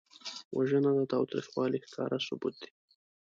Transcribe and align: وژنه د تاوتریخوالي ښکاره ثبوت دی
وژنه 0.57 0.89
د 0.97 1.01
تاوتریخوالي 1.11 1.79
ښکاره 1.85 2.17
ثبوت 2.27 2.55
دی 2.61 2.69